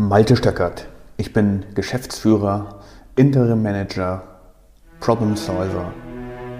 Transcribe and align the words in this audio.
Malte 0.00 0.36
Stöckert. 0.36 0.86
Ich 1.16 1.32
bin 1.32 1.64
Geschäftsführer, 1.74 2.84
Interim 3.16 3.64
Manager, 3.64 4.22
Problem 5.00 5.34
Solver 5.34 5.92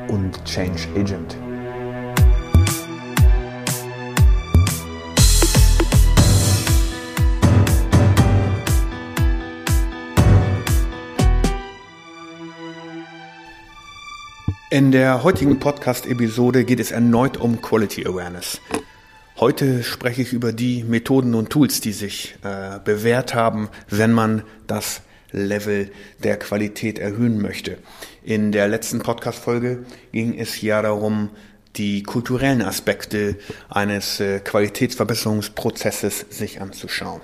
und 0.08 0.44
Change 0.44 0.88
Agent. 0.96 1.36
In 14.70 14.90
der 14.90 15.22
heutigen 15.22 15.60
Podcast-Episode 15.60 16.64
geht 16.64 16.80
es 16.80 16.90
erneut 16.90 17.36
um 17.36 17.62
Quality 17.62 18.04
Awareness. 18.04 18.60
Heute 19.40 19.84
spreche 19.84 20.22
ich 20.22 20.32
über 20.32 20.52
die 20.52 20.82
Methoden 20.82 21.36
und 21.36 21.50
Tools, 21.50 21.80
die 21.80 21.92
sich 21.92 22.34
äh, 22.42 22.80
bewährt 22.84 23.36
haben, 23.36 23.68
wenn 23.88 24.12
man 24.12 24.42
das 24.66 25.00
Level 25.30 25.92
der 26.24 26.40
Qualität 26.40 26.98
erhöhen 26.98 27.40
möchte. 27.40 27.78
In 28.24 28.50
der 28.50 28.66
letzten 28.66 28.98
Podcast-Folge 28.98 29.84
ging 30.10 30.36
es 30.36 30.60
ja 30.60 30.82
darum, 30.82 31.30
die 31.76 32.02
kulturellen 32.02 32.62
Aspekte 32.62 33.36
eines 33.68 34.20
äh, 34.20 34.40
Qualitätsverbesserungsprozesses 34.40 36.26
sich 36.30 36.60
anzuschauen. 36.60 37.20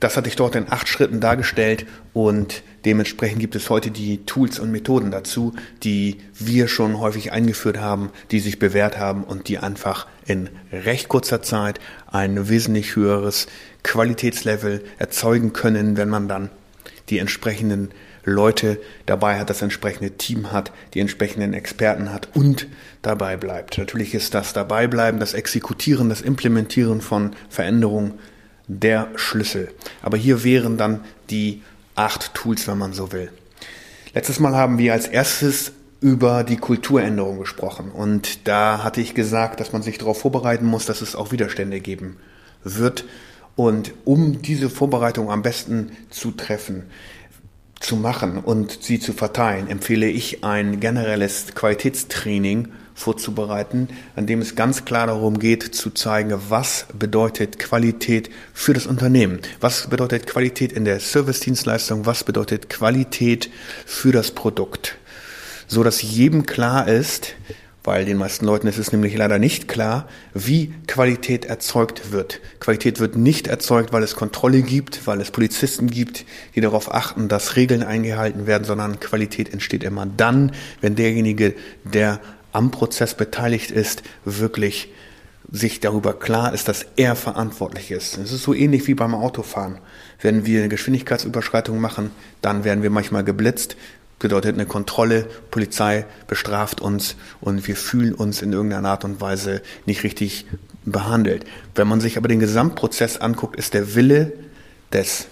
Das 0.00 0.16
hatte 0.16 0.28
ich 0.28 0.36
dort 0.36 0.54
in 0.54 0.70
acht 0.70 0.86
Schritten 0.86 1.20
dargestellt 1.20 1.84
und 2.12 2.62
dementsprechend 2.84 3.40
gibt 3.40 3.56
es 3.56 3.68
heute 3.68 3.90
die 3.90 4.24
Tools 4.26 4.60
und 4.60 4.70
Methoden 4.70 5.10
dazu, 5.10 5.54
die 5.82 6.18
wir 6.38 6.68
schon 6.68 7.00
häufig 7.00 7.32
eingeführt 7.32 7.78
haben, 7.78 8.10
die 8.30 8.38
sich 8.38 8.60
bewährt 8.60 8.98
haben 8.98 9.24
und 9.24 9.48
die 9.48 9.58
einfach 9.58 10.06
in 10.24 10.50
recht 10.70 11.08
kurzer 11.08 11.42
Zeit 11.42 11.80
ein 12.06 12.48
wesentlich 12.48 12.94
höheres 12.94 13.48
Qualitätslevel 13.82 14.84
erzeugen 14.98 15.52
können, 15.52 15.96
wenn 15.96 16.08
man 16.08 16.28
dann 16.28 16.50
die 17.08 17.18
entsprechenden 17.18 17.90
Leute 18.28 18.80
dabei 19.06 19.38
hat, 19.38 19.50
das 19.50 19.62
entsprechende 19.62 20.12
Team 20.12 20.52
hat, 20.52 20.72
die 20.94 21.00
entsprechenden 21.00 21.54
Experten 21.54 22.12
hat 22.12 22.28
und 22.34 22.66
dabei 23.02 23.36
bleibt. 23.36 23.78
Natürlich 23.78 24.14
ist 24.14 24.34
das 24.34 24.52
Dabeibleiben, 24.52 25.20
das 25.20 25.34
Exekutieren, 25.34 26.08
das 26.08 26.20
Implementieren 26.20 27.00
von 27.00 27.34
Veränderungen 27.48 28.14
der 28.66 29.08
Schlüssel. 29.16 29.70
Aber 30.02 30.16
hier 30.16 30.44
wären 30.44 30.76
dann 30.76 31.00
die 31.30 31.62
acht 31.94 32.34
Tools, 32.34 32.68
wenn 32.68 32.78
man 32.78 32.92
so 32.92 33.12
will. 33.12 33.30
Letztes 34.14 34.40
Mal 34.40 34.54
haben 34.54 34.78
wir 34.78 34.92
als 34.92 35.06
erstes 35.08 35.72
über 36.00 36.44
die 36.44 36.56
Kulturänderung 36.56 37.40
gesprochen 37.40 37.90
und 37.90 38.46
da 38.46 38.84
hatte 38.84 39.00
ich 39.00 39.14
gesagt, 39.14 39.58
dass 39.58 39.72
man 39.72 39.82
sich 39.82 39.98
darauf 39.98 40.20
vorbereiten 40.20 40.64
muss, 40.64 40.86
dass 40.86 41.00
es 41.02 41.16
auch 41.16 41.32
Widerstände 41.32 41.80
geben 41.80 42.18
wird. 42.62 43.04
Und 43.56 43.92
um 44.04 44.40
diese 44.40 44.70
Vorbereitung 44.70 45.32
am 45.32 45.42
besten 45.42 45.90
zu 46.10 46.30
treffen, 46.30 46.84
zu 47.80 47.96
machen 47.96 48.38
und 48.38 48.82
sie 48.82 48.98
zu 48.98 49.12
verteilen, 49.12 49.68
empfehle 49.68 50.08
ich 50.08 50.44
ein 50.44 50.80
generelles 50.80 51.54
Qualitätstraining 51.54 52.68
vorzubereiten, 52.98 53.88
an 54.16 54.26
dem 54.26 54.40
es 54.40 54.56
ganz 54.56 54.84
klar 54.84 55.06
darum 55.06 55.38
geht 55.38 55.62
zu 55.62 55.90
zeigen, 55.90 56.38
was 56.48 56.86
bedeutet 56.92 57.58
Qualität 57.58 58.28
für 58.52 58.74
das 58.74 58.86
Unternehmen, 58.86 59.40
was 59.60 59.88
bedeutet 59.88 60.26
Qualität 60.26 60.72
in 60.72 60.84
der 60.84 60.98
Servicedienstleistung, 60.98 62.06
was 62.06 62.24
bedeutet 62.24 62.68
Qualität 62.68 63.50
für 63.86 64.10
das 64.10 64.32
Produkt, 64.32 64.96
so 65.68 65.84
dass 65.84 66.02
jedem 66.02 66.44
klar 66.44 66.88
ist, 66.88 67.36
weil 67.88 68.04
den 68.04 68.18
meisten 68.18 68.44
Leuten 68.44 68.66
ist 68.66 68.76
es 68.76 68.92
nämlich 68.92 69.16
leider 69.16 69.38
nicht 69.38 69.66
klar, 69.66 70.06
wie 70.34 70.74
Qualität 70.86 71.46
erzeugt 71.46 72.12
wird. 72.12 72.38
Qualität 72.60 73.00
wird 73.00 73.16
nicht 73.16 73.46
erzeugt, 73.46 73.94
weil 73.94 74.02
es 74.02 74.14
Kontrolle 74.14 74.60
gibt, 74.60 75.06
weil 75.06 75.22
es 75.22 75.30
Polizisten 75.30 75.86
gibt, 75.86 76.26
die 76.54 76.60
darauf 76.60 76.92
achten, 76.92 77.28
dass 77.28 77.56
Regeln 77.56 77.82
eingehalten 77.82 78.46
werden, 78.46 78.64
sondern 78.64 79.00
Qualität 79.00 79.54
entsteht 79.54 79.84
immer 79.84 80.04
dann, 80.04 80.52
wenn 80.82 80.96
derjenige, 80.96 81.54
der 81.82 82.20
am 82.52 82.70
Prozess 82.70 83.14
beteiligt 83.14 83.70
ist, 83.70 84.02
wirklich 84.26 84.90
sich 85.50 85.80
darüber 85.80 86.12
klar 86.12 86.52
ist, 86.52 86.68
dass 86.68 86.84
er 86.96 87.16
verantwortlich 87.16 87.90
ist. 87.90 88.18
Es 88.18 88.32
ist 88.32 88.42
so 88.42 88.52
ähnlich 88.52 88.86
wie 88.86 88.92
beim 88.92 89.14
Autofahren. 89.14 89.78
Wenn 90.20 90.44
wir 90.44 90.58
eine 90.60 90.68
Geschwindigkeitsüberschreitung 90.68 91.80
machen, 91.80 92.10
dann 92.42 92.64
werden 92.64 92.82
wir 92.82 92.90
manchmal 92.90 93.24
geblitzt, 93.24 93.76
bedeutet 94.18 94.54
eine 94.54 94.66
Kontrolle, 94.66 95.26
Polizei 95.50 96.06
bestraft 96.26 96.80
uns 96.80 97.16
und 97.40 97.66
wir 97.68 97.76
fühlen 97.76 98.14
uns 98.14 98.42
in 98.42 98.52
irgendeiner 98.52 98.90
Art 98.90 99.04
und 99.04 99.20
Weise 99.20 99.62
nicht 99.86 100.02
richtig 100.02 100.46
behandelt. 100.84 101.44
Wenn 101.74 101.88
man 101.88 102.00
sich 102.00 102.16
aber 102.16 102.28
den 102.28 102.40
Gesamtprozess 102.40 103.18
anguckt, 103.18 103.56
ist 103.56 103.74
der 103.74 103.94
Wille 103.94 104.32
des 104.92 105.28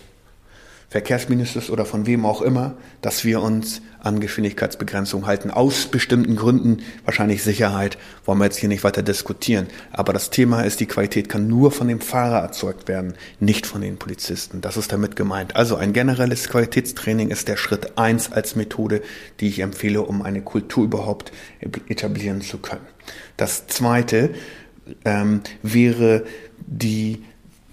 Verkehrsministers 0.89 1.71
oder 1.71 1.85
von 1.85 2.07
wem 2.07 2.25
auch 2.25 2.43
immer, 2.43 2.75
dass 3.03 3.25
wir 3.25 3.43
uns 3.43 3.83
an 4.07 4.21
Geschwindigkeitsbegrenzung 4.21 5.27
halten. 5.27 5.51
Aus 5.51 5.87
bestimmten 5.87 6.37
Gründen, 6.37 6.83
wahrscheinlich 7.05 7.43
Sicherheit, 7.43 7.99
wollen 8.25 8.39
wir 8.39 8.45
jetzt 8.45 8.59
hier 8.59 8.69
nicht 8.69 8.85
weiter 8.85 9.03
diskutieren. 9.03 9.67
Aber 9.91 10.13
das 10.13 10.31
Thema 10.31 10.63
ist, 10.63 10.81
die 10.81 10.87
Qualität 10.87 11.29
kann 11.29 11.49
nur 11.49 11.73
von 11.73 11.89
dem 11.89 12.01
Fahrer 12.01 12.41
erzeugt 12.41 12.89
werden, 12.89 13.15
nicht 13.41 13.67
von 13.67 13.81
den 13.81 13.99
Polizisten. 13.99 14.61
Das 14.61 14.77
ist 14.77 14.93
damit 14.93 15.17
gemeint. 15.17 15.57
Also 15.57 15.77
ein 15.77 15.93
generelles 15.93 16.49
Qualitätstraining 16.49 17.31
ist 17.31 17.49
der 17.49 17.57
Schritt 17.57 17.99
eins 17.99 18.31
als 18.33 18.57
Methode, 18.57 19.03
die 19.41 19.49
ich 19.49 19.59
empfehle, 19.59 20.03
um 20.03 20.23
eine 20.23 20.43
Kultur 20.43 20.85
überhaupt 20.85 21.33
etablieren 21.89 22.41
zu 22.41 22.59
können. 22.59 22.87
Das 23.37 23.67
zweite 23.67 24.31
ähm, 25.05 25.41
wäre 25.63 26.25
die 26.67 27.25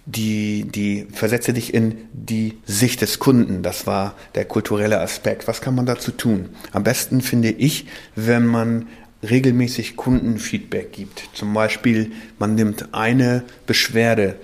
die, 0.05 0.65
die 0.65 1.07
versetze 1.13 1.53
dich 1.53 1.73
in 1.73 2.09
die 2.11 2.57
Sicht 2.65 3.01
des 3.01 3.19
Kunden. 3.19 3.63
Das 3.63 3.87
war 3.87 4.15
der 4.35 4.45
kulturelle 4.45 4.99
Aspekt. 4.99 5.47
Was 5.47 5.61
kann 5.61 5.75
man 5.75 5.85
dazu 5.85 6.11
tun? 6.11 6.49
Am 6.71 6.83
besten 6.83 7.21
finde 7.21 7.49
ich, 7.49 7.87
wenn 8.15 8.45
man 8.45 8.87
regelmäßig 9.23 9.95
Kundenfeedback 9.95 10.91
gibt. 10.91 11.29
Zum 11.33 11.53
Beispiel, 11.53 12.11
man 12.39 12.55
nimmt 12.55 12.93
eine 12.93 13.43
Beschwerde 13.65 14.35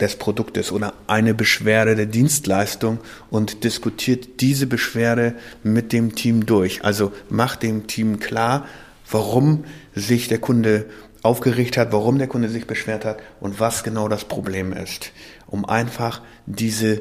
des 0.00 0.16
Produktes 0.16 0.72
oder 0.72 0.94
eine 1.06 1.34
Beschwerde 1.34 1.94
der 1.94 2.06
Dienstleistung 2.06 2.98
und 3.30 3.62
diskutiert 3.62 4.40
diese 4.40 4.66
Beschwerde 4.66 5.34
mit 5.62 5.92
dem 5.92 6.16
Team 6.16 6.46
durch. 6.46 6.84
Also 6.84 7.12
macht 7.30 7.62
dem 7.62 7.86
Team 7.86 8.18
klar, 8.18 8.66
warum 9.08 9.64
sich 9.94 10.26
der 10.26 10.38
Kunde 10.38 10.86
aufgeregt 11.24 11.76
hat, 11.78 11.90
warum 11.92 12.18
der 12.18 12.28
Kunde 12.28 12.48
sich 12.48 12.66
beschwert 12.66 13.04
hat 13.04 13.18
und 13.40 13.58
was 13.58 13.82
genau 13.82 14.08
das 14.08 14.26
Problem 14.26 14.72
ist, 14.72 15.10
um 15.46 15.64
einfach 15.64 16.20
diese, 16.46 17.00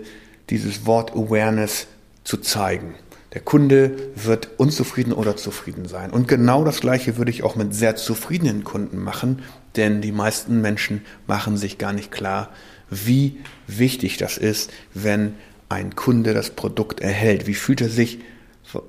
dieses 0.50 0.86
Wort 0.86 1.12
Awareness 1.12 1.88
zu 2.24 2.38
zeigen. 2.38 2.96
Der 3.34 3.42
Kunde 3.42 3.98
wird 4.16 4.50
unzufrieden 4.58 5.12
oder 5.12 5.36
zufrieden 5.36 5.88
sein. 5.88 6.12
Und 6.12 6.28
genau 6.28 6.64
das 6.64 6.80
Gleiche 6.80 7.18
würde 7.18 7.32
ich 7.32 7.44
auch 7.44 7.56
mit 7.56 7.76
sehr 7.76 7.96
zufriedenen 7.96 8.64
Kunden 8.64 8.98
machen, 8.98 9.42
denn 9.76 10.02
die 10.02 10.12
meisten 10.12 10.62
Menschen 10.62 11.02
machen 11.28 11.58
sich 11.58 11.78
gar 11.78 11.94
nicht 11.94 12.12
klar, 12.12 12.50
wie 12.90 13.40
wichtig 13.68 14.18
das 14.18 14.38
ist, 14.38 14.72
wenn 14.94 15.34
ein 15.68 15.96
Kunde 15.96 16.34
das 16.34 16.52
Produkt 16.52 17.02
erhält. 17.02 17.48
Wie 17.48 17.56
fühlt 17.56 17.82
er 17.82 17.90
sich? 17.90 18.20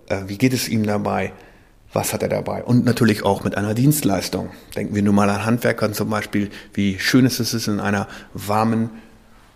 Äh, 0.08 0.24
wie 0.26 0.38
geht 0.38 0.52
es 0.52 0.68
ihm 0.68 0.84
dabei? 0.84 1.32
Was 1.94 2.12
hat 2.12 2.22
er 2.22 2.28
dabei? 2.28 2.62
Und 2.62 2.84
natürlich 2.84 3.24
auch 3.24 3.44
mit 3.44 3.56
einer 3.56 3.72
Dienstleistung. 3.72 4.50
Denken 4.74 4.94
wir 4.94 5.02
nur 5.02 5.14
mal 5.14 5.30
an 5.30 5.46
Handwerkern 5.46 5.94
zum 5.94 6.10
Beispiel, 6.10 6.50
wie 6.74 6.98
schön 6.98 7.24
es 7.24 7.40
ist, 7.40 7.68
in 7.68 7.80
einer 7.80 8.08
warmen 8.34 8.90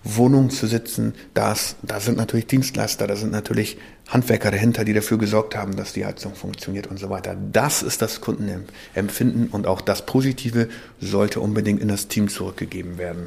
Wohnung 0.04 0.48
zu 0.48 0.68
sitzen. 0.68 1.14
Das, 1.34 1.76
da 1.82 1.98
sind 1.98 2.16
natürlich 2.16 2.46
Dienstleister, 2.46 3.08
da 3.08 3.16
sind 3.16 3.32
natürlich 3.32 3.76
Handwerker 4.06 4.52
dahinter, 4.52 4.84
die 4.84 4.94
dafür 4.94 5.18
gesorgt 5.18 5.56
haben, 5.56 5.76
dass 5.76 5.92
die 5.92 6.06
Heizung 6.06 6.34
funktioniert 6.36 6.86
und 6.86 6.98
so 6.98 7.10
weiter. 7.10 7.36
Das 7.52 7.82
ist 7.82 8.00
das 8.00 8.20
Kundenempfinden 8.20 9.48
und 9.48 9.66
auch 9.66 9.80
das 9.80 10.06
Positive 10.06 10.68
sollte 11.00 11.40
unbedingt 11.40 11.82
in 11.82 11.88
das 11.88 12.06
Team 12.06 12.28
zurückgegeben 12.28 12.98
werden. 12.98 13.26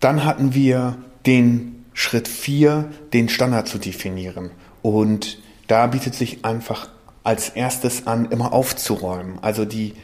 Dann 0.00 0.24
hatten 0.24 0.54
wir 0.54 0.96
den 1.26 1.84
Schritt 1.92 2.28
4, 2.28 2.90
den 3.12 3.28
Standard 3.28 3.68
zu 3.68 3.78
definieren. 3.78 4.50
Und 4.82 5.38
da 5.66 5.86
bietet 5.86 6.14
sich 6.14 6.44
einfach 6.44 6.88
als 7.24 7.48
erstes 7.48 8.06
an, 8.06 8.30
immer 8.30 8.52
aufzuräumen. 8.52 9.38
Also 9.42 9.64
die 9.64 9.94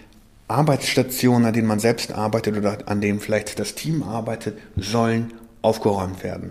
Arbeitsstationen, 0.48 1.46
an 1.46 1.52
denen 1.52 1.68
man 1.68 1.78
selbst 1.78 2.12
arbeitet 2.12 2.56
oder 2.56 2.78
an 2.86 3.00
denen 3.00 3.20
vielleicht 3.20 3.58
das 3.58 3.74
Team 3.74 4.02
arbeitet, 4.02 4.58
sollen 4.76 5.32
aufgeräumt 5.62 6.22
werden. 6.24 6.50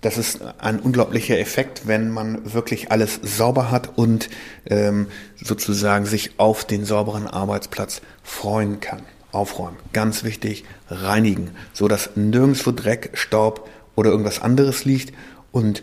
Das 0.00 0.18
ist 0.18 0.40
ein 0.58 0.80
unglaublicher 0.80 1.38
Effekt, 1.38 1.86
wenn 1.86 2.10
man 2.10 2.52
wirklich 2.52 2.92
alles 2.92 3.20
sauber 3.22 3.70
hat 3.70 3.96
und 3.96 4.28
ähm, 4.66 5.06
sozusagen 5.42 6.04
sich 6.04 6.38
auf 6.38 6.64
den 6.64 6.84
sauberen 6.84 7.26
Arbeitsplatz 7.26 8.02
freuen 8.22 8.80
kann. 8.80 9.02
Aufräumen. 9.32 9.76
Ganz 9.92 10.22
wichtig, 10.22 10.64
reinigen, 10.88 11.50
so 11.72 11.88
dass 11.88 12.10
nirgendwo 12.14 12.70
Dreck, 12.70 13.10
Staub 13.14 13.68
oder 13.96 14.10
irgendwas 14.10 14.40
anderes 14.40 14.84
liegt 14.84 15.12
und 15.50 15.82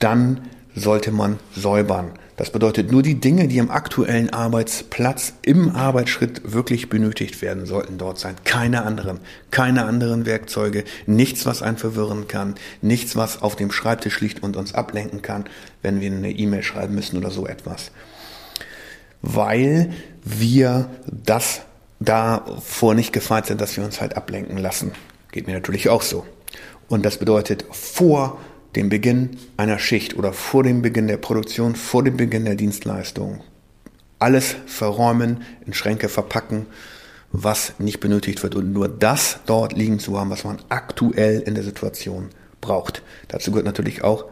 dann 0.00 0.40
sollte 0.74 1.12
man 1.12 1.38
säubern. 1.54 2.12
Das 2.36 2.50
bedeutet 2.50 2.90
nur 2.90 3.02
die 3.02 3.20
Dinge, 3.20 3.46
die 3.46 3.60
am 3.60 3.70
aktuellen 3.70 4.30
Arbeitsplatz 4.30 5.34
im 5.42 5.76
Arbeitsschritt 5.76 6.52
wirklich 6.52 6.88
benötigt 6.88 7.42
werden, 7.42 7.64
sollten 7.64 7.96
dort 7.96 8.18
sein. 8.18 8.34
Keine 8.44 8.82
anderen, 8.82 9.20
keine 9.52 9.84
anderen 9.84 10.26
Werkzeuge, 10.26 10.82
nichts, 11.06 11.46
was 11.46 11.62
einen 11.62 11.76
verwirren 11.76 12.26
kann, 12.26 12.56
nichts, 12.82 13.14
was 13.14 13.40
auf 13.40 13.54
dem 13.54 13.70
Schreibtisch 13.70 14.20
liegt 14.20 14.42
und 14.42 14.56
uns 14.56 14.74
ablenken 14.74 15.22
kann, 15.22 15.44
wenn 15.82 16.00
wir 16.00 16.10
eine 16.10 16.32
E-Mail 16.32 16.64
schreiben 16.64 16.96
müssen 16.96 17.16
oder 17.16 17.30
so 17.30 17.46
etwas. 17.46 17.92
Weil 19.22 19.92
wir 20.24 20.90
das 21.06 21.62
davor 22.00 22.94
nicht 22.94 23.12
gefeit 23.12 23.46
sind, 23.46 23.60
dass 23.60 23.76
wir 23.76 23.84
uns 23.84 24.00
halt 24.00 24.16
ablenken 24.16 24.58
lassen. 24.58 24.90
Geht 25.30 25.46
mir 25.46 25.54
natürlich 25.54 25.88
auch 25.88 26.02
so. 26.02 26.26
Und 26.88 27.04
das 27.04 27.18
bedeutet 27.18 27.64
vor 27.70 28.38
dem 28.76 28.88
Beginn 28.88 29.36
einer 29.56 29.78
Schicht 29.78 30.16
oder 30.16 30.32
vor 30.32 30.62
dem 30.62 30.82
Beginn 30.82 31.06
der 31.06 31.16
Produktion, 31.16 31.76
vor 31.76 32.02
dem 32.02 32.16
Beginn 32.16 32.44
der 32.44 32.56
Dienstleistung. 32.56 33.40
Alles 34.18 34.56
verräumen, 34.66 35.42
in 35.66 35.74
Schränke 35.74 36.08
verpacken, 36.08 36.66
was 37.30 37.74
nicht 37.78 38.00
benötigt 38.00 38.42
wird 38.42 38.54
und 38.54 38.72
nur 38.72 38.88
das 38.88 39.40
dort 39.46 39.72
liegen 39.72 39.98
zu 39.98 40.18
haben, 40.18 40.30
was 40.30 40.44
man 40.44 40.58
aktuell 40.68 41.40
in 41.40 41.54
der 41.54 41.64
Situation 41.64 42.30
braucht. 42.60 43.02
Dazu 43.28 43.50
gehört 43.50 43.66
natürlich 43.66 44.02
auch 44.02 44.26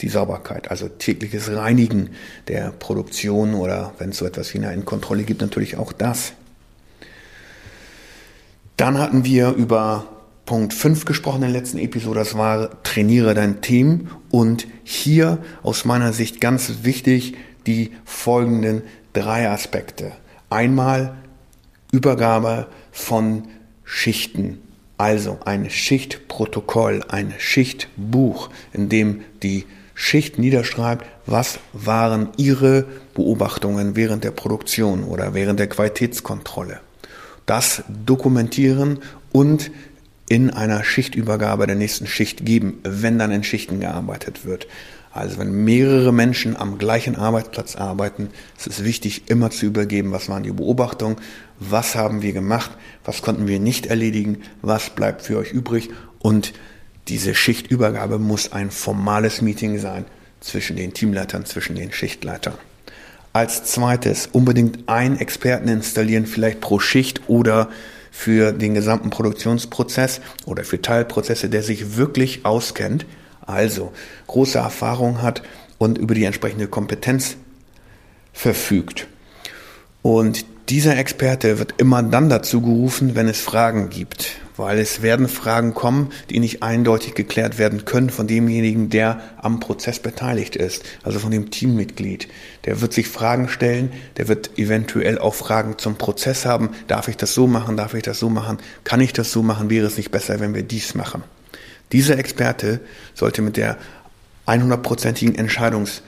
die 0.00 0.08
Sauberkeit, 0.08 0.70
also 0.70 0.88
tägliches 0.88 1.50
Reinigen 1.50 2.10
der 2.48 2.70
Produktion 2.70 3.54
oder 3.54 3.94
wenn 3.98 4.10
es 4.10 4.18
so 4.18 4.26
etwas 4.26 4.52
wie 4.54 4.64
eine 4.64 4.82
Kontrolle 4.82 5.24
gibt, 5.24 5.40
natürlich 5.40 5.76
auch 5.76 5.92
das. 5.92 6.32
Dann 8.76 8.98
hatten 8.98 9.24
wir 9.24 9.50
über 9.52 10.06
Punkt 10.46 10.74
5 10.74 11.06
gesprochen 11.06 11.36
in 11.36 11.52
der 11.52 11.60
letzten 11.60 11.78
Episode, 11.78 12.18
das 12.18 12.36
war 12.36 12.82
trainiere 12.82 13.34
dein 13.34 13.62
Team 13.62 14.08
und 14.30 14.66
hier 14.82 15.38
aus 15.62 15.84
meiner 15.84 16.12
Sicht 16.12 16.40
ganz 16.40 16.82
wichtig 16.82 17.36
die 17.66 17.92
folgenden 18.04 18.82
drei 19.14 19.48
Aspekte. 19.48 20.12
Einmal 20.50 21.14
Übergabe 21.92 22.66
von 22.92 23.44
Schichten, 23.84 24.58
also 24.98 25.38
ein 25.44 25.70
Schichtprotokoll, 25.70 27.02
ein 27.08 27.32
Schichtbuch, 27.38 28.50
in 28.72 28.88
dem 28.88 29.22
die 29.42 29.64
Schicht 29.94 30.38
niederschreibt, 30.38 31.06
was 31.24 31.60
waren 31.72 32.28
ihre 32.36 32.84
Beobachtungen 33.14 33.96
während 33.96 34.24
der 34.24 34.32
Produktion 34.32 35.04
oder 35.04 35.32
während 35.32 35.60
der 35.60 35.68
Qualitätskontrolle. 35.68 36.80
Das 37.46 37.84
dokumentieren 37.88 38.98
und 39.32 39.70
in 40.28 40.50
einer 40.50 40.84
Schichtübergabe 40.84 41.66
der 41.66 41.76
nächsten 41.76 42.06
Schicht 42.06 42.44
geben, 42.44 42.80
wenn 42.82 43.18
dann 43.18 43.30
in 43.30 43.44
Schichten 43.44 43.80
gearbeitet 43.80 44.44
wird. 44.44 44.66
Also 45.12 45.38
wenn 45.38 45.64
mehrere 45.64 46.12
Menschen 46.12 46.56
am 46.56 46.76
gleichen 46.76 47.14
Arbeitsplatz 47.14 47.76
arbeiten, 47.76 48.30
ist 48.58 48.66
es 48.66 48.84
wichtig, 48.84 49.30
immer 49.30 49.50
zu 49.50 49.66
übergeben, 49.66 50.10
was 50.10 50.28
waren 50.28 50.42
die 50.42 50.50
Beobachtungen, 50.50 51.16
was 51.60 51.94
haben 51.94 52.22
wir 52.22 52.32
gemacht, 52.32 52.72
was 53.04 53.22
konnten 53.22 53.46
wir 53.46 53.60
nicht 53.60 53.86
erledigen, 53.86 54.38
was 54.60 54.90
bleibt 54.90 55.22
für 55.22 55.38
euch 55.38 55.52
übrig 55.52 55.90
und 56.18 56.52
diese 57.08 57.34
Schichtübergabe 57.34 58.18
muss 58.18 58.52
ein 58.52 58.70
formales 58.70 59.42
Meeting 59.42 59.78
sein 59.78 60.04
zwischen 60.40 60.76
den 60.76 60.94
Teamleitern, 60.94 61.44
zwischen 61.44 61.76
den 61.76 61.92
Schichtleitern. 61.92 62.54
Als 63.32 63.64
zweites 63.64 64.28
unbedingt 64.32 64.88
einen 64.88 65.18
Experten 65.18 65.68
installieren, 65.68 66.26
vielleicht 66.26 66.60
pro 66.60 66.78
Schicht 66.78 67.28
oder 67.28 67.68
für 68.16 68.52
den 68.52 68.74
gesamten 68.74 69.10
Produktionsprozess 69.10 70.20
oder 70.46 70.62
für 70.62 70.80
Teilprozesse, 70.80 71.48
der 71.48 71.64
sich 71.64 71.96
wirklich 71.96 72.46
auskennt, 72.46 73.06
also 73.44 73.92
große 74.28 74.56
Erfahrung 74.56 75.20
hat 75.20 75.42
und 75.78 75.98
über 75.98 76.14
die 76.14 76.22
entsprechende 76.24 76.68
Kompetenz 76.68 77.36
verfügt. 78.32 79.08
Und 80.00 80.46
dieser 80.68 80.96
Experte 80.96 81.58
wird 81.58 81.74
immer 81.78 82.04
dann 82.04 82.30
dazu 82.30 82.62
gerufen, 82.62 83.16
wenn 83.16 83.26
es 83.26 83.40
Fragen 83.40 83.90
gibt 83.90 84.36
weil 84.56 84.78
es 84.78 85.02
werden 85.02 85.28
Fragen 85.28 85.74
kommen, 85.74 86.12
die 86.30 86.38
nicht 86.38 86.62
eindeutig 86.62 87.14
geklärt 87.14 87.58
werden 87.58 87.84
können 87.84 88.10
von 88.10 88.26
demjenigen, 88.26 88.88
der 88.88 89.20
am 89.40 89.60
Prozess 89.60 89.98
beteiligt 89.98 90.56
ist, 90.56 90.84
also 91.02 91.18
von 91.18 91.30
dem 91.30 91.50
Teammitglied. 91.50 92.28
Der 92.64 92.80
wird 92.80 92.92
sich 92.92 93.08
Fragen 93.08 93.48
stellen, 93.48 93.92
der 94.16 94.28
wird 94.28 94.58
eventuell 94.58 95.18
auch 95.18 95.34
Fragen 95.34 95.78
zum 95.78 95.96
Prozess 95.96 96.46
haben. 96.46 96.70
Darf 96.86 97.08
ich 97.08 97.16
das 97.16 97.34
so 97.34 97.46
machen? 97.46 97.76
Darf 97.76 97.94
ich 97.94 98.02
das 98.02 98.18
so 98.18 98.30
machen? 98.30 98.58
Kann 98.84 99.00
ich 99.00 99.12
das 99.12 99.32
so 99.32 99.42
machen? 99.42 99.70
Wäre 99.70 99.86
es 99.86 99.96
nicht 99.96 100.10
besser, 100.10 100.40
wenn 100.40 100.54
wir 100.54 100.62
dies 100.62 100.94
machen? 100.94 101.24
Dieser 101.92 102.18
Experte 102.18 102.80
sollte 103.14 103.42
mit 103.42 103.56
der 103.56 103.76
100-prozentigen 104.46 105.36
Entscheidungs 105.36 106.02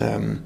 ähm, 0.00 0.42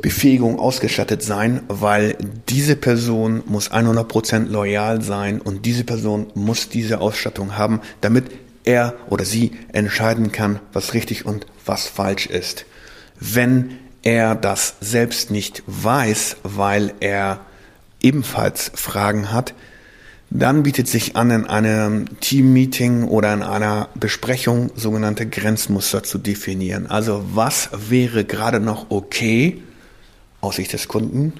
Befähigung 0.00 0.58
ausgestattet 0.58 1.22
sein, 1.22 1.62
weil 1.68 2.16
diese 2.48 2.76
Person 2.76 3.42
muss 3.46 3.70
100% 3.70 4.48
loyal 4.48 5.02
sein 5.02 5.40
und 5.40 5.66
diese 5.66 5.84
Person 5.84 6.28
muss 6.34 6.68
diese 6.68 7.00
Ausstattung 7.00 7.56
haben, 7.56 7.80
damit 8.00 8.26
er 8.64 8.94
oder 9.08 9.24
sie 9.24 9.52
entscheiden 9.72 10.30
kann, 10.32 10.60
was 10.72 10.94
richtig 10.94 11.26
und 11.26 11.46
was 11.64 11.86
falsch 11.86 12.26
ist. 12.26 12.66
Wenn 13.18 13.78
er 14.02 14.34
das 14.34 14.76
selbst 14.80 15.30
nicht 15.30 15.62
weiß, 15.66 16.36
weil 16.42 16.94
er 17.00 17.40
ebenfalls 18.00 18.70
Fragen 18.74 19.32
hat, 19.32 19.54
dann 20.30 20.62
bietet 20.62 20.88
sich 20.88 21.16
an, 21.16 21.30
in 21.30 21.46
einem 21.46 22.20
Team-Meeting 22.20 23.04
oder 23.04 23.32
in 23.32 23.42
einer 23.42 23.88
Besprechung 23.94 24.70
sogenannte 24.76 25.26
Grenzmuster 25.26 26.02
zu 26.02 26.18
definieren. 26.18 26.86
Also 26.86 27.24
was 27.32 27.70
wäre 27.88 28.24
gerade 28.24 28.60
noch 28.60 28.90
okay 28.90 29.62
aus 30.40 30.56
Sicht 30.56 30.72
des 30.72 30.88
Kunden 30.88 31.32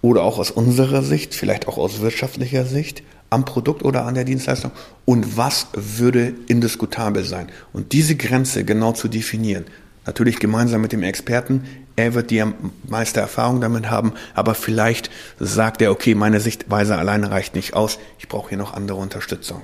oder 0.00 0.22
auch 0.22 0.38
aus 0.38 0.50
unserer 0.50 1.02
Sicht, 1.02 1.34
vielleicht 1.34 1.68
auch 1.68 1.78
aus 1.78 2.00
wirtschaftlicher 2.00 2.64
Sicht, 2.64 3.02
am 3.30 3.44
Produkt 3.44 3.82
oder 3.82 4.04
an 4.04 4.14
der 4.14 4.24
Dienstleistung 4.24 4.72
und 5.04 5.36
was 5.36 5.68
würde 5.72 6.34
indiskutabel 6.48 7.24
sein. 7.24 7.48
Und 7.72 7.92
diese 7.92 8.14
Grenze 8.14 8.64
genau 8.64 8.92
zu 8.92 9.08
definieren, 9.08 9.64
natürlich 10.04 10.38
gemeinsam 10.38 10.82
mit 10.82 10.92
dem 10.92 11.02
Experten, 11.02 11.64
er 11.96 12.14
wird 12.14 12.30
die 12.30 12.42
meiste 12.88 13.20
Erfahrung 13.20 13.60
damit 13.60 13.90
haben, 13.90 14.12
aber 14.34 14.54
vielleicht 14.54 15.10
sagt 15.38 15.82
er, 15.82 15.92
okay, 15.92 16.14
meine 16.14 16.40
Sichtweise 16.40 16.96
alleine 16.96 17.30
reicht 17.30 17.54
nicht 17.54 17.74
aus, 17.74 17.98
ich 18.18 18.28
brauche 18.28 18.50
hier 18.50 18.58
noch 18.58 18.74
andere 18.74 18.98
Unterstützung. 18.98 19.62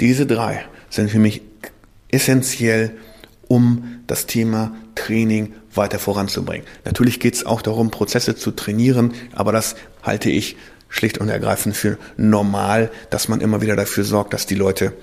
Diese 0.00 0.26
drei 0.26 0.64
sind 0.90 1.10
für 1.10 1.18
mich 1.18 1.42
essentiell, 2.08 2.92
um 3.48 4.02
das 4.06 4.26
Thema 4.26 4.74
Training 4.94 5.54
weiter 5.74 5.98
voranzubringen. 5.98 6.66
Natürlich 6.84 7.20
geht 7.20 7.34
es 7.34 7.46
auch 7.46 7.62
darum, 7.62 7.90
Prozesse 7.90 8.36
zu 8.36 8.50
trainieren, 8.50 9.14
aber 9.32 9.52
das 9.52 9.76
halte 10.02 10.30
ich 10.30 10.56
schlicht 10.88 11.18
und 11.18 11.28
ergreifend 11.28 11.76
für 11.76 11.98
normal, 12.16 12.90
dass 13.10 13.28
man 13.28 13.40
immer 13.40 13.60
wieder 13.60 13.76
dafür 13.76 14.04
sorgt, 14.04 14.32
dass 14.32 14.46
die 14.46 14.54
Leute, 14.54 14.94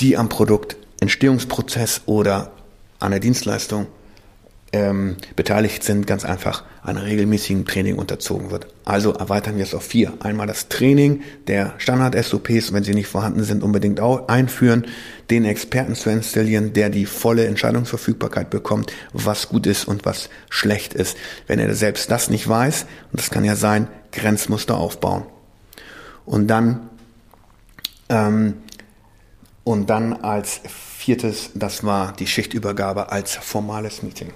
die 0.00 0.16
am 0.16 0.28
Produkt 0.28 0.76
Entstehungsprozess 1.00 2.02
oder 2.06 2.52
an 2.98 3.10
der 3.12 3.20
Dienstleistung 3.20 3.86
ähm, 4.72 5.16
beteiligt 5.34 5.82
sind, 5.82 6.06
ganz 6.06 6.24
einfach 6.24 6.64
einem 6.82 7.02
regelmäßigen 7.02 7.64
Training 7.64 7.96
unterzogen 7.96 8.50
wird. 8.50 8.68
Also 8.84 9.12
erweitern 9.12 9.56
wir 9.56 9.64
es 9.64 9.74
auf 9.74 9.84
vier. 9.84 10.12
Einmal 10.20 10.46
das 10.46 10.68
Training 10.68 11.22
der 11.46 11.74
Standard-SOPs, 11.78 12.72
wenn 12.72 12.84
sie 12.84 12.94
nicht 12.94 13.08
vorhanden 13.08 13.42
sind, 13.42 13.62
unbedingt 13.62 14.00
auch 14.00 14.28
einführen, 14.28 14.86
den 15.28 15.44
Experten 15.44 15.94
zu 15.94 16.10
installieren, 16.10 16.72
der 16.72 16.88
die 16.88 17.06
volle 17.06 17.46
Entscheidungsverfügbarkeit 17.46 18.50
bekommt, 18.50 18.92
was 19.12 19.48
gut 19.48 19.66
ist 19.66 19.86
und 19.86 20.04
was 20.04 20.30
schlecht 20.48 20.94
ist. 20.94 21.16
Wenn 21.46 21.58
er 21.58 21.74
selbst 21.74 22.10
das 22.10 22.30
nicht 22.30 22.48
weiß, 22.48 22.86
und 23.12 23.20
das 23.20 23.30
kann 23.30 23.44
ja 23.44 23.56
sein, 23.56 23.88
Grenzmuster 24.12 24.76
aufbauen. 24.76 25.24
Und 26.24 26.46
dann, 26.48 26.88
ähm, 28.08 28.54
und 29.64 29.90
dann 29.90 30.12
als 30.12 30.60
viertes, 30.96 31.50
das 31.54 31.84
war 31.84 32.12
die 32.12 32.26
Schichtübergabe 32.26 33.10
als 33.10 33.36
formales 33.36 34.02
Meeting. 34.02 34.32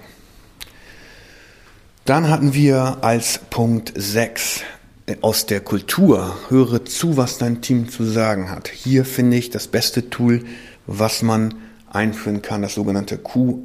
Dann 2.05 2.29
hatten 2.29 2.53
wir 2.53 2.99
als 3.01 3.39
Punkt 3.49 3.91
6 3.95 4.61
äh, 5.07 5.15
aus 5.21 5.47
der 5.47 5.59
Kultur, 5.61 6.37
höre 6.49 6.85
zu, 6.85 7.17
was 7.17 7.39
dein 7.39 7.63
Team 7.63 7.89
zu 7.89 8.03
sagen 8.05 8.51
hat. 8.51 8.67
Hier 8.67 9.05
finde 9.05 9.37
ich 9.37 9.49
das 9.49 9.67
beste 9.67 10.11
Tool, 10.11 10.45
was 10.85 11.23
man 11.23 11.55
einführen 11.89 12.43
kann, 12.43 12.61
das 12.61 12.75
sogenannte 12.75 13.17
QRQC, 13.17 13.63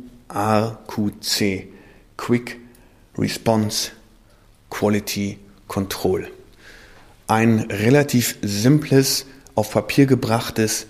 Quick 2.16 2.58
Response 3.18 3.90
Quality 4.70 5.36
Control. 5.68 6.26
Ein 7.26 7.66
relativ 7.68 8.38
simples, 8.40 9.26
auf 9.54 9.72
Papier 9.72 10.06
gebrachtes 10.06 10.86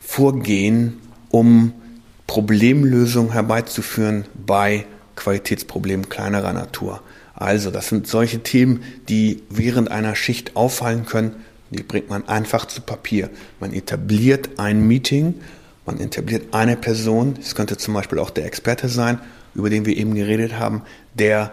Vorgehen, 0.00 0.98
um 1.30 1.74
Problemlösungen 2.26 3.30
herbeizuführen 3.34 4.24
bei 4.34 4.86
Qualitätsproblem 5.20 6.08
kleinerer 6.08 6.52
Natur. 6.52 7.02
Also, 7.34 7.70
das 7.70 7.88
sind 7.88 8.06
solche 8.06 8.42
Themen, 8.42 8.82
die 9.08 9.42
während 9.48 9.90
einer 9.90 10.16
Schicht 10.16 10.56
auffallen 10.56 11.06
können. 11.06 11.36
Die 11.70 11.82
bringt 11.82 12.10
man 12.10 12.26
einfach 12.26 12.66
zu 12.66 12.80
Papier. 12.80 13.30
Man 13.60 13.72
etabliert 13.72 14.58
ein 14.58 14.86
Meeting, 14.86 15.34
man 15.86 16.00
etabliert 16.00 16.52
eine 16.52 16.76
Person, 16.76 17.36
es 17.40 17.54
könnte 17.54 17.76
zum 17.76 17.94
Beispiel 17.94 18.18
auch 18.18 18.30
der 18.30 18.46
Experte 18.46 18.88
sein, 18.88 19.20
über 19.54 19.70
den 19.70 19.86
wir 19.86 19.96
eben 19.96 20.14
geredet 20.14 20.58
haben, 20.58 20.82
der 21.14 21.52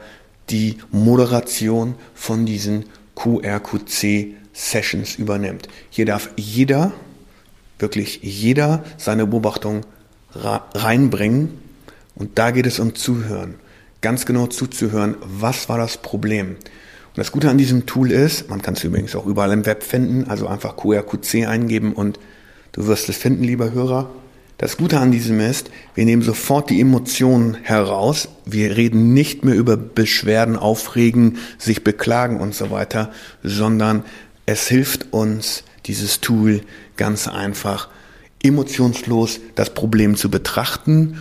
die 0.50 0.78
Moderation 0.92 1.96
von 2.16 2.46
diesen 2.46 2.86
QRQC 3.16 4.36
Sessions 4.54 5.16
übernimmt. 5.16 5.68
Hier 5.90 6.06
darf 6.06 6.30
jeder, 6.36 6.94
wirklich 7.80 8.22
jeder, 8.24 8.84
seine 8.98 9.28
Beobachtung 9.28 9.86
reinbringen. 10.34 11.67
Und 12.18 12.40
da 12.40 12.52
geht 12.52 12.66
es 12.66 12.80
um 12.80 12.96
Zuhören. 12.96 13.56
Ganz 14.02 14.26
genau 14.26 14.48
zuzuhören, 14.48 15.16
was 15.22 15.70
war 15.70 15.78
das 15.78 15.98
Problem. 15.98 16.50
Und 16.50 17.18
das 17.18 17.32
Gute 17.32 17.50
an 17.50 17.58
diesem 17.58 17.86
Tool 17.86 18.12
ist, 18.12 18.50
man 18.50 18.62
kann 18.62 18.74
es 18.74 18.84
übrigens 18.84 19.16
auch 19.16 19.26
überall 19.26 19.52
im 19.52 19.66
Web 19.66 19.84
finden, 19.84 20.26
also 20.30 20.48
einfach 20.48 20.76
QRQC 20.78 21.48
eingeben 21.48 21.94
und 21.94 22.20
du 22.72 22.88
wirst 22.88 23.10
es 23.10 23.18
finden, 23.18 23.44
lieber 23.44 23.72
Hörer. 23.72 24.10
Das 24.58 24.78
Gute 24.78 25.00
an 25.00 25.12
diesem 25.12 25.40
ist, 25.40 25.70
wir 25.94 26.06
nehmen 26.06 26.24
sofort 26.24 26.72
die 26.72 26.82
Emotionen 26.82 27.56
heraus. 27.62 28.30
Wir 28.46 28.76
reden 28.76 29.14
nicht 29.14 29.46
mehr 29.46 29.56
über 29.56 29.78
Beschwerden, 29.78 30.56
Aufregen, 30.56 31.38
sich 31.60 31.84
beklagen 31.84 32.40
und 32.40 32.56
so 32.56 32.72
weiter, 32.72 33.12
sondern 33.44 34.04
es 34.48 34.68
hilft 34.68 35.14
uns, 35.14 35.64
dieses 35.86 36.22
Tool 36.22 36.62
ganz 36.98 37.28
einfach 37.28 37.90
emotionslos 38.44 39.40
das 39.56 39.74
Problem 39.74 40.16
zu 40.16 40.32
betrachten 40.32 41.18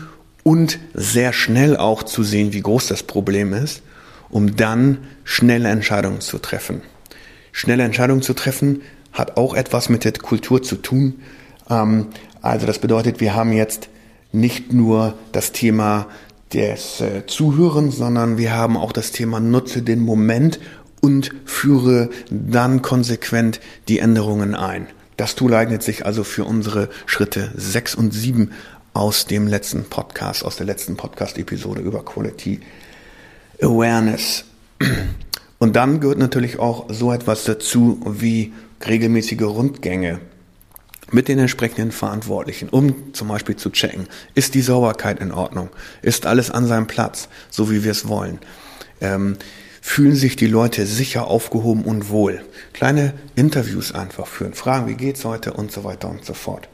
und 0.46 0.78
sehr 0.94 1.32
schnell 1.32 1.76
auch 1.76 2.04
zu 2.04 2.22
sehen, 2.22 2.52
wie 2.52 2.60
groß 2.60 2.86
das 2.86 3.02
Problem 3.02 3.52
ist, 3.52 3.82
um 4.28 4.54
dann 4.54 4.98
schnelle 5.24 5.68
Entscheidungen 5.68 6.20
zu 6.20 6.38
treffen. 6.38 6.82
Schnelle 7.50 7.82
Entscheidungen 7.82 8.22
zu 8.22 8.32
treffen 8.32 8.82
hat 9.12 9.36
auch 9.38 9.54
etwas 9.54 9.88
mit 9.88 10.04
der 10.04 10.12
Kultur 10.12 10.62
zu 10.62 10.76
tun. 10.76 11.14
Ähm, 11.68 12.06
also 12.42 12.64
das 12.64 12.78
bedeutet, 12.78 13.18
wir 13.18 13.34
haben 13.34 13.50
jetzt 13.50 13.88
nicht 14.30 14.72
nur 14.72 15.14
das 15.32 15.50
Thema 15.50 16.06
des 16.54 17.00
äh, 17.00 17.26
Zuhörens, 17.26 17.96
sondern 17.96 18.38
wir 18.38 18.52
haben 18.52 18.76
auch 18.76 18.92
das 18.92 19.10
Thema 19.10 19.40
nutze 19.40 19.82
den 19.82 19.98
Moment 19.98 20.60
und 21.00 21.32
führe 21.44 22.08
dann 22.30 22.82
konsequent 22.82 23.58
die 23.88 23.98
Änderungen 23.98 24.54
ein. 24.54 24.86
Das 25.16 25.34
Tool 25.34 25.54
eignet 25.54 25.82
sich 25.82 26.06
also 26.06 26.22
für 26.24 26.44
unsere 26.44 26.88
Schritte 27.06 27.50
6 27.56 27.94
und 27.94 28.12
7 28.12 28.52
aus 28.96 29.26
dem 29.26 29.46
letzten 29.46 29.84
Podcast, 29.84 30.44
aus 30.44 30.56
der 30.56 30.66
letzten 30.66 30.96
Podcast-Episode 30.96 31.82
über 31.82 32.04
Quality 32.04 32.60
Awareness. 33.60 34.44
Und 35.58 35.76
dann 35.76 36.00
gehört 36.00 36.18
natürlich 36.18 36.58
auch 36.58 36.86
so 36.88 37.12
etwas 37.12 37.44
dazu 37.44 38.00
wie 38.06 38.52
regelmäßige 38.86 39.42
Rundgänge 39.42 40.20
mit 41.12 41.28
den 41.28 41.38
entsprechenden 41.38 41.92
Verantwortlichen, 41.92 42.68
um 42.68 43.12
zum 43.12 43.28
Beispiel 43.28 43.56
zu 43.56 43.70
checken, 43.70 44.08
ist 44.34 44.54
die 44.54 44.60
Sauberkeit 44.60 45.20
in 45.20 45.30
Ordnung, 45.30 45.68
ist 46.02 46.26
alles 46.26 46.50
an 46.50 46.66
seinem 46.66 46.86
Platz, 46.86 47.28
so 47.50 47.70
wie 47.70 47.84
wir 47.84 47.92
es 47.92 48.08
wollen. 48.08 48.38
Ähm, 49.00 49.36
fühlen 49.80 50.16
sich 50.16 50.34
die 50.34 50.48
Leute 50.48 50.84
sicher 50.84 51.28
aufgehoben 51.28 51.84
und 51.84 52.08
wohl. 52.08 52.42
Kleine 52.72 53.14
Interviews 53.36 53.92
einfach 53.92 54.26
führen, 54.26 54.54
fragen, 54.54 54.88
wie 54.88 54.94
geht's 54.94 55.24
heute 55.24 55.52
und 55.52 55.70
so 55.70 55.84
weiter 55.84 56.10
und 56.10 56.24
so 56.24 56.34
fort. 56.34 56.68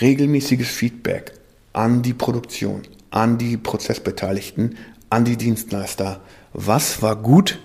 Regelmäßiges 0.00 0.68
Feedback 0.68 1.32
an 1.72 2.02
die 2.02 2.14
Produktion, 2.14 2.82
an 3.10 3.38
die 3.38 3.56
Prozessbeteiligten, 3.56 4.76
an 5.10 5.24
die 5.24 5.36
Dienstleister. 5.36 6.20
Was 6.52 7.02
war 7.02 7.16
gut 7.16 7.58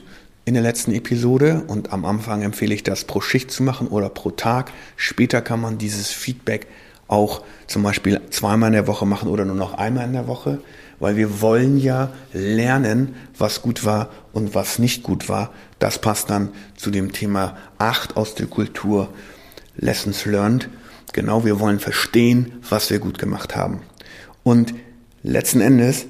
in 0.46 0.54
der 0.54 0.64
letzten 0.64 0.94
Episode? 0.94 1.64
Und 1.68 1.94
am 1.94 2.06
Anfang 2.06 2.42
empfehle 2.42 2.74
ich 2.74 2.84
das 2.84 3.04
pro 3.06 3.22
Schicht 3.22 3.52
zu 3.52 3.64
machen 3.64 3.88
oder 3.88 4.10
pro 4.10 4.32
Tag. 4.32 4.72
Später 4.96 5.42
kann 5.42 5.62
man 5.62 5.78
dieses 5.78 6.10
Feedback 6.10 6.68
auch 7.08 7.44
zum 7.68 7.84
Beispiel 7.84 8.22
zweimal 8.30 8.68
in 8.68 8.74
der 8.74 8.88
Woche 8.88 9.06
machen 9.06 9.28
oder 9.30 9.44
nur 9.46 9.56
noch 9.56 9.74
einmal 9.74 10.06
in 10.06 10.14
der 10.14 10.28
Woche 10.28 10.60
weil 11.02 11.18
wir 11.18 11.42
wollen 11.42 11.80
ja 11.80 12.12
lernen, 12.32 13.16
was 13.36 13.64
gut 13.64 13.84
war 13.86 14.10
und 14.34 14.54
was 14.54 14.78
nicht 14.78 15.02
gut 15.02 15.28
war. 15.28 15.52
Das 15.80 16.00
passt 16.00 16.30
dann 16.30 16.50
zu 16.78 16.92
dem 16.92 17.12
Thema 17.12 17.58
8 17.80 18.16
aus 18.16 18.36
der 18.36 18.46
Kultur, 18.46 19.10
Lessons 19.76 20.26
Learned. 20.26 20.70
Genau, 21.14 21.46
wir 21.46 21.60
wollen 21.60 21.80
verstehen, 21.80 22.54
was 22.70 22.90
wir 22.90 23.00
gut 23.00 23.20
gemacht 23.20 23.56
haben. 23.56 23.82
Und 24.44 24.74
letzten 25.24 25.62
Endes 25.62 26.06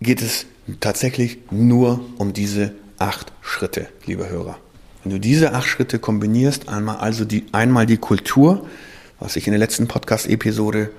geht 0.00 0.22
es 0.22 0.46
tatsächlich 0.80 1.38
nur 1.50 2.00
um 2.18 2.32
diese 2.32 2.72
acht 2.98 3.32
Schritte, 3.40 3.88
liebe 4.06 4.28
Hörer. 4.28 4.58
Wenn 5.02 5.12
du 5.12 5.20
diese 5.20 5.54
acht 5.54 5.66
Schritte 5.66 5.98
kombinierst, 5.98 6.68
einmal 6.68 6.96
also 6.96 7.24
die, 7.24 7.46
einmal 7.52 7.86
die 7.86 7.96
Kultur, 7.96 8.66
was 9.18 9.36
ich 9.36 9.46
in 9.46 9.52
der 9.52 9.58
letzten 9.58 9.88
Podcast-Episode 9.88 10.90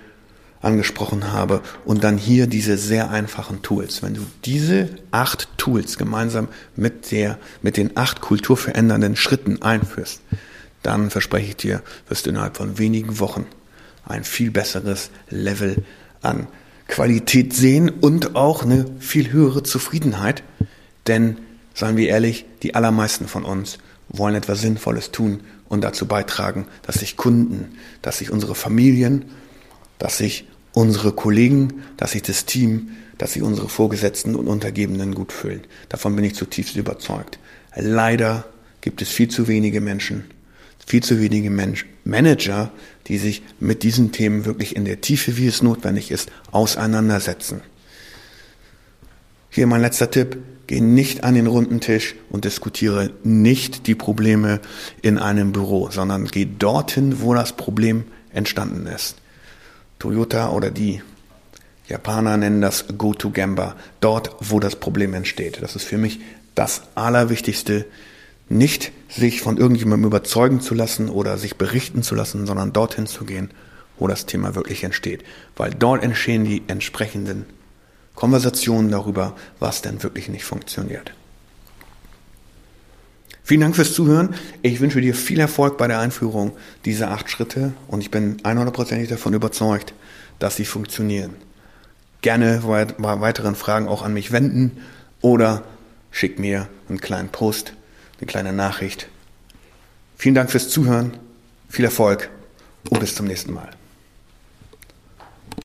angesprochen 0.62 1.32
habe 1.32 1.62
und 1.86 2.04
dann 2.04 2.18
hier 2.18 2.48
diese 2.48 2.78
sehr 2.78 3.12
einfachen 3.12 3.62
Tools. 3.62 4.04
Wenn 4.04 4.16
du 4.16 4.22
diese 4.44 4.90
acht 5.12 5.48
Tools 5.58 5.98
gemeinsam 5.98 6.50
mit 6.76 7.12
der, 7.12 7.38
mit 7.62 7.78
den 7.78 7.96
acht 7.96 8.20
kulturverändernden 8.20 9.16
Schritten 9.16 9.62
einführst, 9.62 10.22
dann 10.84 11.10
verspreche 11.10 11.50
ich 11.50 11.58
dir, 11.58 11.82
wirst 12.08 12.26
du 12.26 12.30
innerhalb 12.30 12.58
von 12.58 12.78
wenigen 12.78 13.20
Wochen 13.20 13.46
ein 14.06 14.24
viel 14.24 14.52
besseres 14.52 15.12
Level 15.30 15.84
an 16.22 16.48
Qualität 16.88 17.54
sehen 17.54 17.90
und 17.90 18.36
auch 18.36 18.64
eine 18.64 18.86
viel 19.00 19.32
höhere 19.32 19.64
Zufriedenheit. 19.64 20.44
Denn, 21.08 21.38
seien 21.74 21.98
wir 21.98 22.10
ehrlich, 22.10 22.46
die 22.64 22.76
allermeisten 22.76 23.28
von 23.28 23.46
uns 23.46 23.78
wollen 24.10 24.36
etwas 24.36 24.62
Sinnvolles 24.62 25.12
tun 25.12 25.42
und 25.68 25.84
dazu 25.84 26.08
beitragen, 26.08 26.68
dass 26.82 26.96
sich 26.96 27.16
Kunden, 27.16 27.78
dass 28.02 28.18
sich 28.18 28.32
unsere 28.32 28.56
Familien, 28.56 29.26
dass 30.00 30.18
sich 30.18 30.48
unsere 30.74 31.12
Kollegen, 31.12 31.84
dass 31.98 32.12
sich 32.12 32.24
das 32.24 32.46
Team, 32.46 32.90
dass 33.20 33.34
sich 33.34 33.44
unsere 33.44 33.70
Vorgesetzten 33.70 34.36
und 34.36 34.48
Untergebenen 34.48 35.14
gut 35.14 35.32
fühlen. 35.32 35.62
Davon 35.90 36.16
bin 36.16 36.26
ich 36.26 36.36
zutiefst 36.36 36.76
überzeugt. 36.76 37.38
Leider 37.76 38.46
gibt 38.82 39.02
es 39.02 39.10
viel 39.10 39.28
zu 39.28 39.48
wenige 39.48 39.82
Menschen, 39.82 40.26
viel 40.90 41.04
zu 41.04 41.22
wenige 41.22 41.52
Mensch, 41.52 41.86
Manager, 42.04 42.72
die 43.08 43.20
sich 43.20 43.44
mit 43.60 43.84
diesen 43.84 44.12
Themen 44.12 44.46
wirklich 44.46 44.76
in 44.76 44.86
der 44.86 45.02
Tiefe, 45.02 45.38
wie 45.38 45.46
es 45.46 45.62
notwendig 45.62 46.10
ist, 46.10 46.32
auseinandersetzen. 46.52 47.62
Hier 49.52 49.68
mein 49.68 49.82
letzter 49.82 50.10
Tipp. 50.10 50.38
Geh 50.66 50.82
nicht 50.82 51.24
an 51.24 51.34
den 51.34 51.48
runden 51.48 51.80
Tisch 51.80 52.14
und 52.30 52.46
diskutiere 52.46 53.12
nicht 53.24 53.88
die 53.88 53.96
Probleme 53.96 54.60
in 55.02 55.18
einem 55.18 55.52
Büro, 55.52 55.90
sondern 55.90 56.26
geh 56.26 56.46
dorthin, 56.46 57.22
wo 57.22 57.34
das 57.34 57.54
Problem 57.54 58.04
entstanden 58.32 58.86
ist. 58.86 59.16
Toyota 59.98 60.52
oder 60.52 60.70
die 60.70 61.02
Japaner 61.88 62.38
nennen 62.38 62.62
das 62.62 62.86
Go-to-Gamba, 62.96 63.76
dort, 64.00 64.36
wo 64.42 64.60
das 64.60 64.76
Problem 64.76 65.16
entsteht. 65.16 65.60
Das 65.64 65.76
ist 65.76 65.86
für 65.86 65.98
mich 65.98 66.20
das 66.54 66.84
Allerwichtigste, 66.94 67.86
nicht 68.50 68.92
sich 69.08 69.42
von 69.42 69.58
irgendjemandem 69.58 70.08
überzeugen 70.08 70.60
zu 70.60 70.74
lassen 70.74 71.10
oder 71.10 71.38
sich 71.38 71.56
berichten 71.56 72.04
zu 72.04 72.16
lassen, 72.16 72.46
sondern 72.46 72.74
dorthin 72.74 73.08
zu 73.08 73.26
gehen, 73.26 73.52
wo 73.98 74.08
das 74.08 74.26
Thema 74.26 74.56
wirklich 74.56 74.84
entsteht. 74.84 75.24
Weil 75.56 75.72
dort 75.72 76.04
entstehen 76.04 76.46
die 76.46 76.64
entsprechenden 76.68 77.46
Konversationen 78.16 78.92
darüber, 78.92 79.36
was 79.60 79.82
denn 79.82 80.04
wirklich 80.04 80.30
nicht 80.30 80.44
funktioniert. 80.44 81.14
Vielen 83.44 83.62
Dank 83.62 83.76
fürs 83.76 83.94
Zuhören. 83.94 84.36
Ich 84.62 84.80
wünsche 84.80 85.02
dir 85.02 85.16
viel 85.16 85.40
Erfolg 85.40 85.78
bei 85.78 85.88
der 85.88 86.00
Einführung 86.00 86.52
dieser 86.86 87.12
acht 87.12 87.32
Schritte 87.32 87.74
und 87.88 88.02
ich 88.02 88.12
bin 88.12 88.38
100%ig 88.42 89.08
davon 89.08 89.34
überzeugt, 89.34 89.94
dass 90.38 90.56
sie 90.56 90.66
funktionieren. 90.66 91.34
Gerne 92.22 92.62
bei 92.64 93.22
weiteren 93.22 93.56
Fragen 93.56 93.88
auch 93.88 94.04
an 94.04 94.14
mich 94.14 94.32
wenden 94.32 94.78
oder 95.22 95.64
schick 96.12 96.38
mir 96.38 96.68
einen 96.90 97.02
kleinen 97.02 97.30
Post, 97.30 97.74
eine 98.20 98.28
kleine 98.28 98.54
Nachricht. 98.54 99.08
Vielen 100.18 100.36
Dank 100.36 100.52
fürs 100.52 100.70
Zuhören, 100.70 101.18
viel 101.70 101.86
Erfolg 101.86 102.30
und 102.90 103.00
bis 103.00 103.16
zum 103.16 103.26
nächsten 103.26 103.54
Mal. 103.54 103.70